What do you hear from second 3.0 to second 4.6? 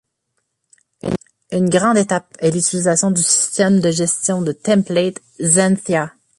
du système de gestion de